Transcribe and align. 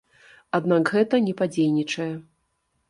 Аднак 0.59 0.83
гэта 0.95 1.21
не 1.27 1.37
падзейнічае. 1.43 2.13